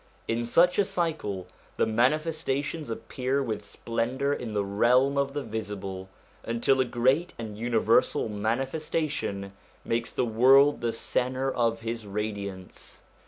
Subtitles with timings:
[0.27, 1.45] In such a cycle
[1.77, 6.09] the Manifestations appear with splendour in the realm of the visible,
[6.43, 9.53] until a great and universal Manifestation
[9.85, 13.03] makes the world the centre of his radiance.